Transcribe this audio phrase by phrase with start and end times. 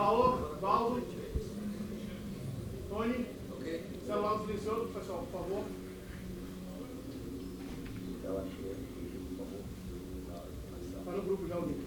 [0.00, 1.02] Paulo, Valdo,
[2.88, 3.26] Tony,
[4.06, 5.64] celular silencioso, pessoal, por favor.
[10.98, 11.80] Está no grupo já, o link.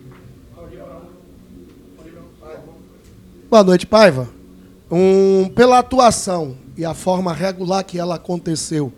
[3.49, 4.29] Boa noite, Paiva.
[4.91, 8.93] Um, pela atuação e a forma regular que ela aconteceu,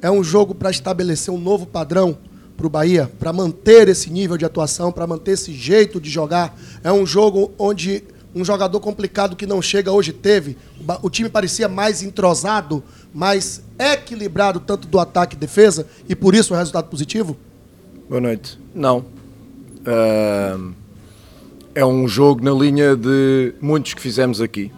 [0.00, 2.16] é um jogo para estabelecer um novo padrão
[2.56, 6.56] para o Bahia, para manter esse nível de atuação, para manter esse jeito de jogar.
[6.84, 8.04] É um jogo onde
[8.34, 10.56] um jogador complicado que não chega hoje teve.
[11.02, 16.54] O time parecia mais entrosado, mais equilibrado, tanto do ataque e defesa, e por isso
[16.54, 17.36] o resultado positivo?
[18.08, 18.58] Boa noite.
[18.74, 19.04] Não.
[21.74, 24.72] É um jogo na linha de muitos que fizemos aqui.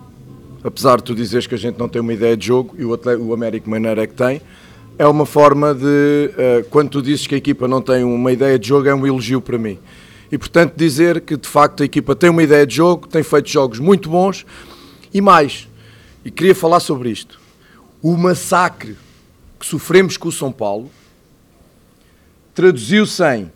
[0.64, 2.90] Apesar de tu dizeres que a gente não tem uma ideia de jogo e o,
[3.20, 4.40] o Américo Mineiro é que tem,
[4.98, 6.30] é uma forma de.
[6.38, 9.06] ah, quando tu dizes que a equipa não tem uma ideia de jogo, é um
[9.06, 9.78] elogio para mim.
[10.32, 13.50] E portanto, dizer que de facto a equipa tem uma ideia de jogo, tem feito
[13.50, 14.46] jogos muito bons
[15.12, 15.68] e mais.
[16.24, 17.38] E queria falar sobre isto.
[18.00, 18.96] O massacre
[19.60, 20.90] que sofremos com o São Paulo
[22.54, 23.52] traduziu-se em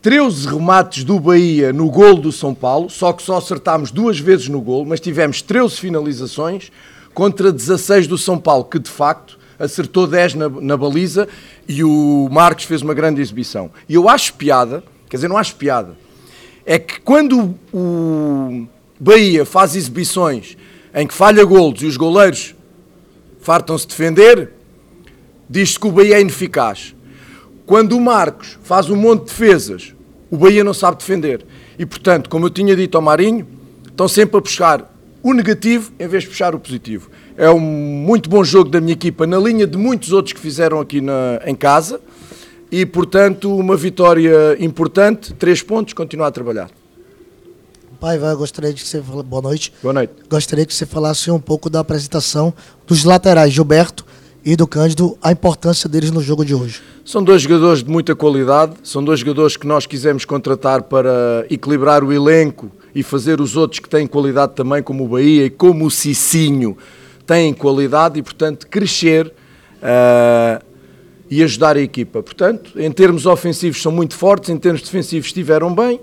[0.00, 4.48] 13 remates do Bahia no golo do São Paulo, só que só acertámos duas vezes
[4.48, 6.70] no golo, mas tivemos 13 finalizações
[7.12, 11.26] contra 16 do São Paulo, que de facto acertou 10 na, na baliza
[11.66, 13.72] e o Marcos fez uma grande exibição.
[13.88, 14.84] E eu acho piada,
[15.16, 15.96] quer dizer, não acho piada,
[16.64, 18.66] é que quando o
[19.00, 20.56] Bahia faz exibições
[20.94, 22.54] em que falha golos e os goleiros
[23.40, 24.50] fartam-se defender,
[25.48, 26.94] diz-se que o Bahia é ineficaz.
[27.64, 29.94] Quando o Marcos faz um monte de defesas,
[30.30, 31.44] o Bahia não sabe defender.
[31.78, 33.46] E, portanto, como eu tinha dito ao Marinho,
[33.86, 34.92] estão sempre a puxar
[35.22, 37.10] o negativo em vez de puxar o positivo.
[37.36, 40.80] É um muito bom jogo da minha equipa, na linha de muitos outros que fizeram
[40.80, 42.00] aqui na- em casa.
[42.70, 46.70] E, portanto, uma vitória importante, três pontos, continuar a trabalhar.
[48.00, 49.22] Paiva, gostaria de que você fala...
[49.22, 49.72] Boa noite.
[49.82, 50.12] Boa noite.
[50.28, 52.52] Gostaria que você falasse um pouco da apresentação
[52.86, 54.04] dos laterais, Gilberto
[54.44, 56.80] e do Cândido, a importância deles no jogo de hoje.
[57.04, 62.04] São dois jogadores de muita qualidade, são dois jogadores que nós quisemos contratar para equilibrar
[62.04, 65.86] o elenco e fazer os outros que têm qualidade também, como o Bahia e como
[65.86, 66.76] o Cicinho,
[67.26, 69.32] têm qualidade e, portanto, crescer
[69.82, 70.62] ah,
[71.30, 72.22] e ajudar a equipa.
[72.22, 76.00] Portanto, em termos ofensivos são muito fortes, em termos defensivos estiveram bem.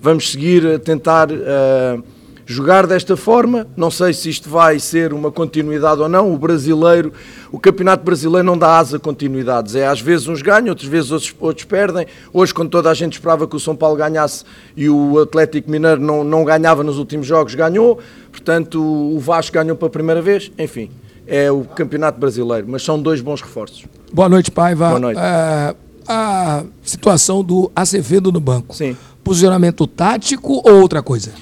[0.00, 1.98] Vamos seguir a tentar ah,
[2.46, 3.66] jogar desta forma.
[3.76, 6.34] Não sei se isto vai ser uma continuidade ou não.
[6.34, 7.12] O brasileiro,
[7.52, 9.76] o campeonato brasileiro não dá asa a continuidades.
[9.76, 12.06] É às vezes uns ganham, outras vezes outros, outros perdem.
[12.32, 14.44] Hoje, quando toda a gente esperava que o São Paulo ganhasse
[14.76, 18.00] e o Atlético Mineiro não, não ganhava nos últimos jogos, ganhou.
[18.32, 20.50] Portanto, o Vasco ganhou pela primeira vez.
[20.58, 20.90] Enfim,
[21.26, 22.66] é o campeonato brasileiro.
[22.68, 23.84] Mas são dois bons reforços.
[24.12, 24.88] Boa noite, Paiva.
[24.88, 25.18] Boa noite.
[25.20, 25.74] É,
[26.08, 28.74] a situação do Acevedo no banco.
[28.74, 28.96] Sim.
[29.22, 31.32] Posicionamento tático ou outra coisa?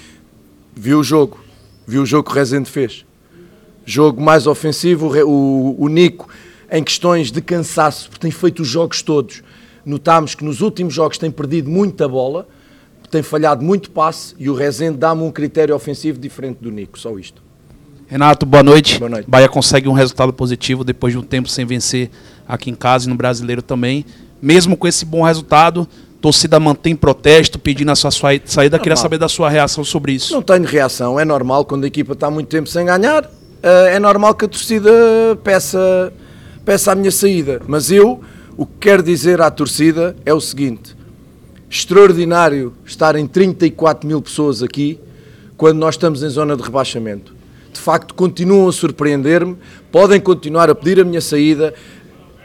[0.78, 1.38] viu o jogo,
[1.86, 3.04] viu o jogo que o Rezende fez.
[3.84, 6.28] Jogo mais ofensivo, o o Nico
[6.70, 9.42] em questões de cansaço, porque tem feito os jogos todos.
[9.84, 12.46] Notámos que nos últimos jogos tem perdido muita bola,
[13.10, 17.18] tem falhado muito passe e o Rezende dá-me um critério ofensivo diferente do Nico, só
[17.18, 17.42] isto.
[18.08, 18.98] Renato, boa noite.
[18.98, 19.28] Boa noite.
[19.28, 22.10] Bahia consegue um resultado positivo depois de um tempo sem vencer
[22.48, 24.02] aqui em casa e no brasileiro também.
[24.40, 25.86] Mesmo com esse bom resultado,
[26.18, 28.46] torcida mantém protesto, pedindo a sua saída.
[28.78, 28.96] Queria Normal.
[28.96, 30.32] saber da sua reação sobre isso.
[30.32, 33.30] Não tenho reação, é normal quando a equipa está muito tempo sem ganhar,
[33.62, 34.90] eh, é normal que a torcida
[35.44, 36.10] peça,
[36.64, 37.60] peça a minha saída.
[37.68, 38.22] Mas eu,
[38.56, 40.96] o que quero dizer à torcida é o seguinte:
[41.68, 44.98] extraordinário estarem 34 mil pessoas aqui
[45.58, 47.36] quando nós estamos em zona de rebaixamento.
[47.72, 49.56] De facto, continuam a surpreender-me,
[49.90, 51.74] podem continuar a pedir a minha saída,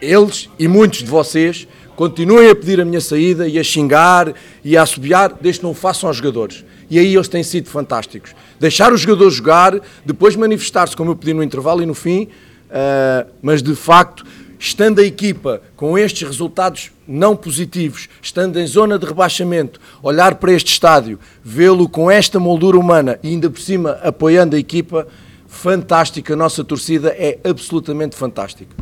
[0.01, 4.33] eles e muitos de vocês continuem a pedir a minha saída e a xingar
[4.63, 6.65] e a assobiar, desde que não o façam aos jogadores.
[6.89, 8.35] E aí eles têm sido fantásticos.
[8.59, 12.27] Deixar os jogadores jogar, depois manifestar-se, como eu pedi no intervalo e no fim,
[12.69, 14.25] ah, mas de facto,
[14.59, 20.53] estando a equipa com estes resultados não positivos, estando em zona de rebaixamento, olhar para
[20.53, 25.07] este estádio, vê-lo com esta moldura humana e ainda por cima apoiando a equipa,
[25.47, 26.33] fantástica.
[26.33, 28.75] A nossa torcida é absolutamente fantástica.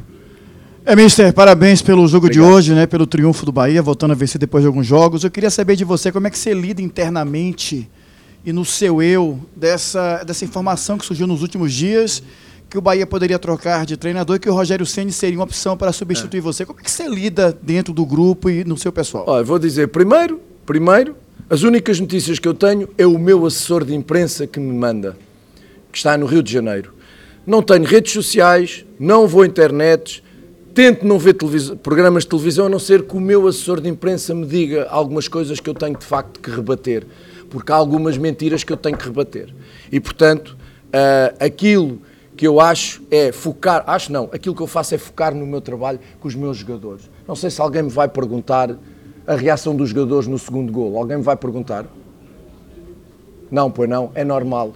[0.83, 2.87] É, Mister, parabéns pelo jogo de hoje, né?
[2.87, 5.23] Pelo triunfo do Bahia, voltando a vencer depois de alguns jogos.
[5.23, 7.87] Eu queria saber de você como é que você lida internamente
[8.43, 12.23] e no seu eu dessa, dessa informação que surgiu nos últimos dias
[12.71, 15.75] que o Bahia poderia trocar de treinador e que o Rogério Ceni seria uma opção
[15.75, 16.65] para substituir você.
[16.65, 19.25] Como é que você lida dentro do grupo e no seu pessoal?
[19.27, 21.17] Olha, vou dizer, primeiro, primeiro,
[21.49, 25.17] as únicas notícias que eu tenho é o meu assessor de imprensa que me manda,
[25.91, 26.93] que está no Rio de Janeiro.
[27.45, 30.23] Não tenho redes sociais, não vou à internet,
[30.73, 31.35] tento não ver
[31.83, 35.27] programas de televisão, a não ser que o meu assessor de imprensa me diga algumas
[35.27, 37.05] coisas que eu tenho de facto que rebater.
[37.49, 39.53] porque há algumas mentiras que eu tenho que rebater.
[39.91, 40.55] E, portanto,
[40.87, 42.01] uh, aquilo
[42.41, 45.61] que eu acho é focar, acho não, aquilo que eu faço é focar no meu
[45.61, 47.07] trabalho com os meus jogadores.
[47.27, 48.75] Não sei se alguém me vai perguntar
[49.27, 50.97] a reação dos jogadores no segundo gol.
[50.97, 51.85] Alguém me vai perguntar?
[53.51, 54.73] Não, pois não, é normal.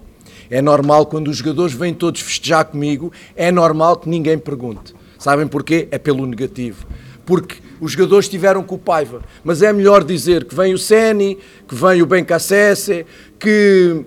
[0.48, 4.94] É normal quando os jogadores vêm todos festejar comigo, é normal que ninguém pergunte.
[5.18, 5.88] Sabem porquê?
[5.90, 6.86] É pelo negativo.
[7.26, 9.24] Porque os jogadores estiveram com o Paiva.
[9.44, 13.08] Mas é melhor dizer que vem o Seni, que vem o Bencassese,
[13.40, 14.06] que,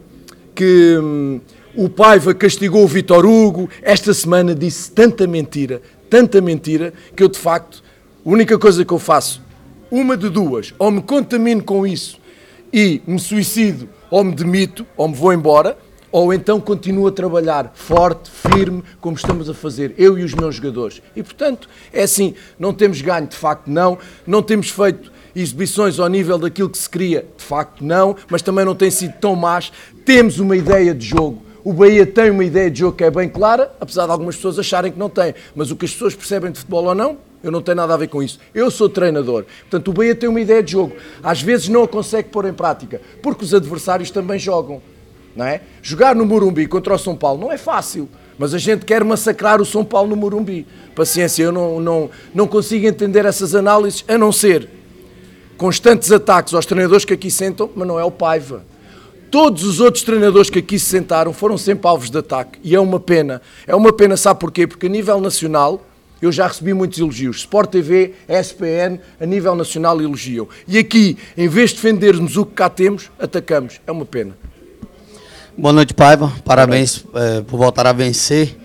[0.54, 1.40] que hum,
[1.74, 3.68] o Paiva castigou o Vitor Hugo.
[3.82, 7.82] Esta semana disse tanta mentira, tanta mentira, que eu de facto,
[8.24, 9.42] a única coisa que eu faço,
[9.90, 12.20] uma de duas, ou me contamino com isso
[12.72, 15.76] e me suicido, ou me demito, ou me vou embora,
[16.10, 20.56] ou então continuo a trabalhar forte, firme, como estamos a fazer, eu e os meus
[20.56, 21.02] jogadores.
[21.14, 26.08] E portanto, é assim, não temos ganho, de facto não, não temos feito exibições ao
[26.08, 29.70] nível daquilo que se queria, de facto não, mas também não tem sido tão más.
[30.04, 31.42] Temos uma ideia de jogo.
[31.68, 34.58] O Bahia tem uma ideia de jogo que é bem clara, apesar de algumas pessoas
[34.58, 35.34] acharem que não tem.
[35.54, 37.96] Mas o que as pessoas percebem de futebol ou não, eu não tenho nada a
[37.98, 38.40] ver com isso.
[38.54, 39.44] Eu sou treinador.
[39.68, 40.96] Portanto, o Bahia tem uma ideia de jogo.
[41.22, 44.80] Às vezes não a consegue pôr em prática, porque os adversários também jogam
[45.36, 45.60] não é?
[45.82, 49.60] Jogar no Morumbi contra o São Paulo não é fácil, mas a gente quer massacrar
[49.60, 50.66] o São Paulo no Morumbi.
[50.96, 54.68] Paciência, eu não, não, não consigo entender essas análises, a não ser
[55.58, 58.64] constantes ataques aos treinadores que aqui sentam, mas não é o Paiva.
[59.30, 62.80] Todos os outros treinadores que aqui se sentaram foram sempre alvos de ataque e é
[62.80, 63.42] uma pena.
[63.66, 64.66] É uma pena, sabe porquê?
[64.66, 65.84] Porque a nível nacional
[66.20, 67.38] eu já recebi muitos elogios.
[67.38, 70.48] Sport TV, SPN, a nível nacional elogiam.
[70.66, 73.80] E aqui, em vez de defendermos o que cá temos, atacamos.
[73.86, 74.36] É uma pena.
[75.56, 76.32] Boa noite, Paiva.
[76.44, 78.56] Parabéns é, por voltar a vencer.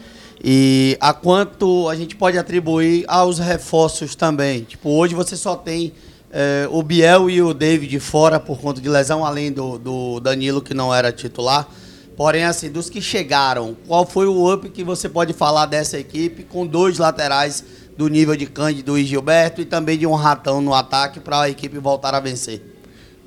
[0.43, 4.61] E a quanto a gente pode atribuir aos reforços também?
[4.63, 5.93] Tipo, hoje você só tem
[6.35, 10.63] é, o Biel e o David fora por conta de lesão, além do, do Danilo,
[10.63, 11.69] que não era titular.
[12.17, 16.43] Porém, assim, dos que chegaram, qual foi o up que você pode falar dessa equipe
[16.43, 17.63] com dois laterais
[17.95, 21.49] do nível de Cândido e Gilberto e também de um ratão no ataque para a
[21.49, 22.61] equipe voltar a vencer?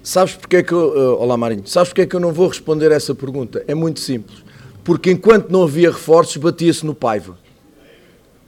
[0.02, 2.48] Sabes porque é que eu, uh, olá Marinho, sabes porque é que eu não vou
[2.48, 3.64] responder essa pergunta?
[3.68, 4.44] É muito simples.
[4.82, 7.38] Porque enquanto não havia reforços, batia-se no Paiva.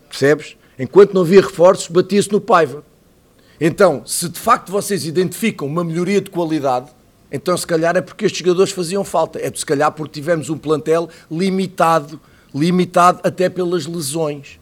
[0.08, 0.56] Percebes?
[0.78, 2.84] Enquanto não havia reforços, batia-se no Paiva.
[3.60, 6.90] Então, se de facto vocês identificam uma melhoria de qualidade,
[7.30, 9.38] então se calhar é porque estes jogadores faziam falta.
[9.38, 12.20] É se calhar porque tivemos um plantel limitado,
[12.54, 14.58] limitado até pelas lesões.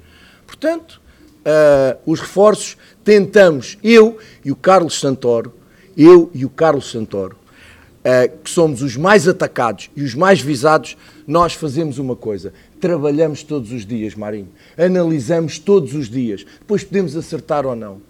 [0.46, 1.00] Portanto,
[1.46, 5.52] uh, os reforços tentamos, eu e o Carlos Santoro,
[5.96, 10.96] eu e o Carlos Santoro, uh, que somos os mais atacados e os mais visados,
[11.26, 17.14] nós fazemos uma coisa: trabalhamos todos os dias, Marinho, analisamos todos os dias, depois podemos
[17.16, 18.00] acertar ou não.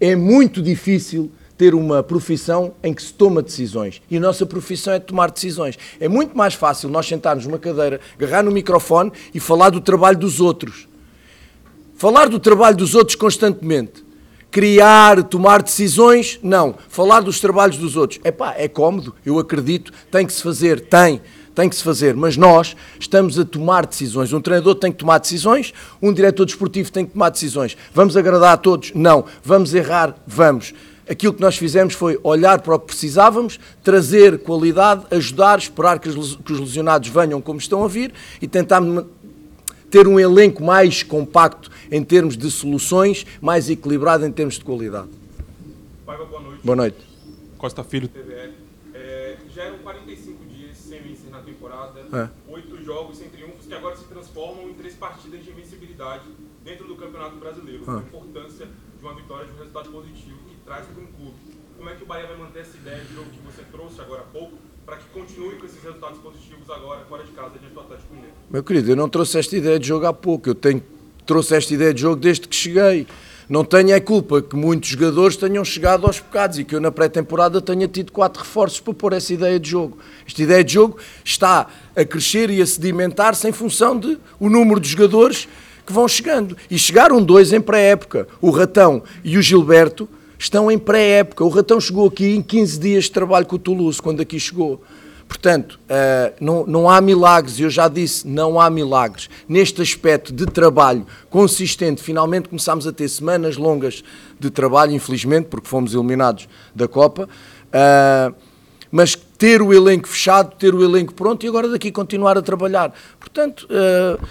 [0.00, 4.02] É muito difícil ter uma profissão em que se toma decisões.
[4.10, 5.78] E a nossa profissão é tomar decisões.
[5.98, 10.18] É muito mais fácil nós sentarmos numa cadeira, agarrar no microfone e falar do trabalho
[10.18, 10.86] dos outros.
[11.96, 14.06] Falar do trabalho dos outros constantemente
[14.56, 16.74] criar, tomar decisões, não.
[16.88, 18.18] Falar dos trabalhos dos outros.
[18.24, 21.20] Epá, é cómodo, eu acredito, tem que se fazer, tem,
[21.56, 24.32] tem que se fazer, mas nós estamos a tomar decisões.
[24.32, 27.76] Um treinador tem que tomar decisões, um diretor desportivo tem que tomar decisões.
[27.92, 28.92] Vamos agradar a todos?
[28.94, 29.24] Não.
[29.42, 30.14] Vamos errar?
[30.26, 30.72] Vamos.
[31.08, 36.08] Aquilo que nós fizemos foi olhar para o que precisávamos, trazer qualidade, ajudar, esperar que
[36.08, 38.82] os lesionados venham como estão a vir e tentar
[39.90, 45.08] ter um elenco mais compacto em termos de soluções, mais equilibrado em termos de qualidade.
[46.04, 46.60] Paiva, boa noite.
[46.62, 46.96] Boa noite.
[47.56, 48.52] Costa Filho, TVE.
[48.92, 52.30] É, já eram 45 dias sem vencer na temporada, é.
[52.48, 56.24] oito jogos sem triunfos que agora se transformam em três partidas de invencibilidade
[56.64, 57.84] dentro do Campeonato Brasileiro.
[57.86, 57.90] É.
[57.90, 61.36] A importância de uma vitória de um resultado positivo que traz para um clube.
[61.76, 64.22] Como é que o Bahia vai manter essa ideia de jogo que você trouxe agora
[64.22, 67.80] há pouco para que continue com esses resultados positivos agora fora de casa diante do
[67.80, 68.34] Atlético Mineiro?
[68.48, 70.48] Meu querido, eu não trouxe esta ideia de jogo há pouco.
[70.48, 70.82] Eu tenho,
[71.26, 73.06] trouxe esta ideia de jogo desde que cheguei.
[73.48, 76.90] Não tenho é culpa que muitos jogadores tenham chegado aos bocados e que eu na
[76.90, 79.98] pré-temporada tenha tido quatro reforços para pôr essa ideia de jogo.
[80.26, 84.80] Esta ideia de jogo está a crescer e a sedimentar-se em função de o número
[84.80, 85.46] de jogadores
[85.86, 86.56] que vão chegando.
[86.68, 91.44] E chegaram dois em pré-época, o Ratão e o Gilberto, estão em pré-época.
[91.44, 94.82] O Ratão chegou aqui em 15 dias de trabalho com o Toulouse, quando aqui chegou.
[95.28, 99.28] Portanto, uh, não, não há milagres, eu já disse, não há milagres.
[99.48, 104.04] Neste aspecto de trabalho consistente, finalmente começámos a ter semanas longas
[104.38, 107.28] de trabalho, infelizmente, porque fomos eliminados da Copa.
[107.68, 108.34] Uh,
[108.90, 112.94] mas ter o elenco fechado, ter o elenco pronto e agora daqui continuar a trabalhar.
[113.18, 114.24] Portanto, uh,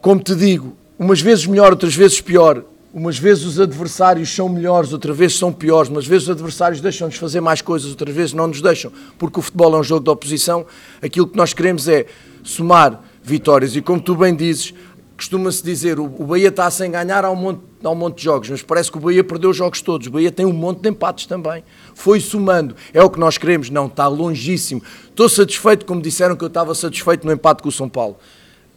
[0.00, 4.92] como te digo, umas vezes melhor, outras vezes pior, Umas vezes os adversários são melhores,
[4.94, 8.46] outras vezes são piores, umas vezes os adversários deixam-nos fazer mais coisas, outras vezes não
[8.46, 10.64] nos deixam, porque o futebol é um jogo de oposição.
[11.02, 12.06] Aquilo que nós queremos é
[12.42, 14.72] somar vitórias e, como tu bem dizes,
[15.18, 18.24] costuma-se dizer o, o Bahia está sem ganhar há um, monte, há um monte de
[18.24, 20.06] jogos, mas parece que o Bahia perdeu os jogos todos.
[20.06, 21.62] O Bahia tem um monte de empates também.
[21.94, 22.74] Foi somando.
[22.94, 23.68] É o que nós queremos?
[23.68, 24.82] Não, está longíssimo.
[25.10, 28.16] Estou satisfeito, como disseram que eu estava satisfeito no empate com o São Paulo.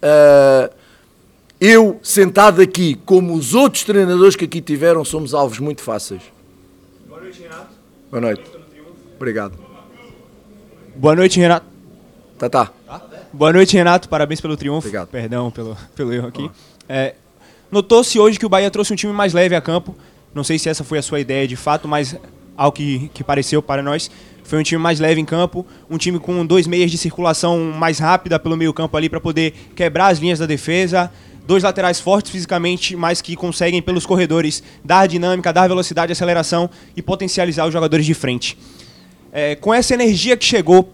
[0.03, 0.80] Uh,
[1.62, 6.22] eu, sentado aqui, como os outros treinadores que aqui tiveram, somos alvos muito fáceis.
[7.08, 7.70] Boa noite, Renato.
[8.10, 8.44] Boa noite.
[9.15, 9.53] Obrigado.
[10.96, 11.65] Boa noite, Renato.
[12.38, 12.72] Tá, tá.
[13.32, 14.10] Boa noite, Renato.
[14.10, 14.88] Parabéns pelo triunfo.
[14.88, 15.08] Obrigado.
[15.10, 16.50] Perdão pelo, pelo erro aqui.
[16.89, 17.13] É,
[17.72, 19.96] Notou-se hoje que o Bahia trouxe um time mais leve a campo.
[20.36, 22.18] Não sei se essa foi a sua ideia de fato, mas
[22.58, 24.12] ao que, que pareceu para nós,
[24.44, 27.98] foi um time mais leve em campo, um time com dois meias de circulação mais
[27.98, 31.10] rápida pelo meio campo ali para poder quebrar as linhas da defesa,
[31.45, 37.01] dois laterais fortes fisicamente, mas que conseguem pelos corredores dar dinâmica, dar velocidade, aceleração e
[37.01, 38.57] potencializar os jogadores de frente.
[39.31, 40.93] É, com essa energia que chegou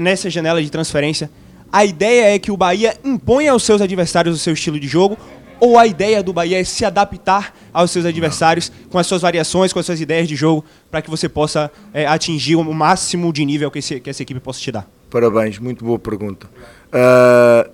[0.00, 1.30] nessa janela de transferência,
[1.72, 5.16] a ideia é que o Bahia imponha aos seus adversários o seu estilo de jogo
[5.58, 9.72] ou a ideia do Bahia é se adaptar aos seus adversários com as suas variações,
[9.72, 13.44] com as suas ideias de jogo, para que você possa é, atingir o máximo de
[13.44, 14.88] nível que, esse, que essa equipe possa te dar?
[15.08, 16.48] Parabéns, muito boa pergunta.
[16.88, 17.70] Uh,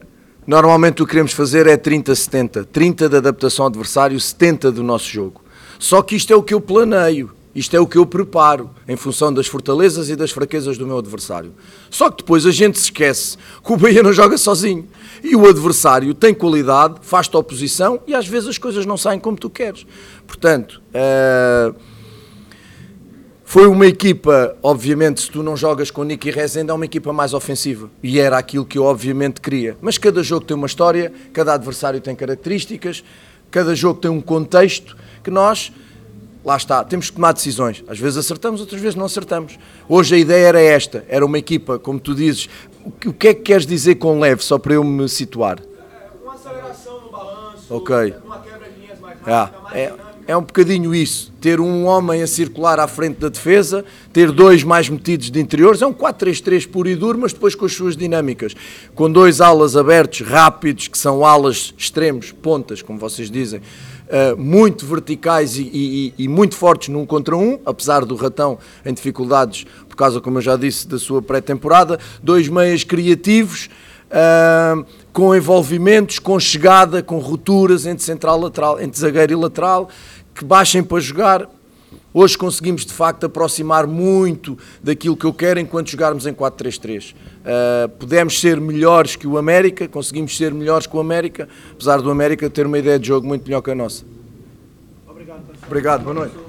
[0.49, 2.65] normalmente o que queremos fazer é 30-70.
[2.73, 5.43] 30 de adaptação ao adversário, 70 do nosso jogo.
[5.79, 7.31] Só que isto é o que eu planeio.
[7.55, 10.99] Isto é o que eu preparo em função das fortalezas e das fraquezas do meu
[10.99, 11.53] adversário.
[11.91, 14.87] Só que depois a gente se esquece que o Bahia não joga sozinho.
[15.23, 19.37] E o adversário tem qualidade, faz-te oposição e às vezes as coisas não saem como
[19.37, 19.87] tu queres.
[20.27, 21.75] Portanto, uh,
[23.51, 27.33] foi uma equipa, obviamente, se tu não jogas com Nicky Rezende, é uma equipa mais
[27.33, 27.89] ofensiva.
[28.03, 29.75] E era aquilo que eu obviamente queria.
[29.81, 33.03] Mas cada jogo tem uma história, cada adversário tem características,
[33.51, 35.73] cada jogo tem um contexto que nós
[36.45, 37.83] lá está, temos que tomar decisões.
[37.89, 39.59] Às vezes acertamos, outras vezes não acertamos.
[39.89, 42.51] Hoje a ideia era esta, era uma equipa, como tu dizes,
[42.85, 45.59] o que é que queres dizer com leve, só para eu me situar?
[46.23, 48.13] Uma aceleração no balanço, Ok.
[48.27, 50.08] uma quebra de linhas mais É, rápida, mais é.
[50.29, 51.33] É um bocadinho isso.
[51.41, 53.83] Ter um homem a circular à frente da defesa,
[54.13, 57.65] ter dois mais metidos de interiores, é um 4-3-3 puro e duro, mas depois com
[57.65, 58.55] as suas dinâmicas.
[58.95, 63.63] Com dois alas abertos, rápidos, que são alas extremos, pontas, como vocês dizem,
[64.11, 68.93] eh, muito verticais e, e- e muito fortes num contra um, apesar do ratão em
[68.93, 71.99] dificuldades, por causa, como eu já disse, da sua pré-temporada.
[72.23, 73.71] Dois meias criativos,
[74.11, 74.85] ah,
[75.19, 79.89] com envolvimentos, com chegada, com rupturas entre central lateral, entre zagueiro e lateral,
[80.33, 81.51] que baixem para jogar.
[82.15, 87.15] Hoje conseguimos de facto aproximar muito daquilo que eu quero enquanto jogarmos em 4-3-3.
[87.15, 92.13] Uh, pudemos ser melhores que o América, conseguimos ser melhores que o América, apesar do
[92.13, 94.05] América ter uma ideia de jogo muito melhor que a nossa.
[95.67, 96.48] Obrigado, boa noite.